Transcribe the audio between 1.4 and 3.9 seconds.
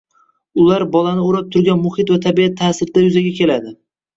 turgan muhit va tabiat taʼsirida yuzaga keladi.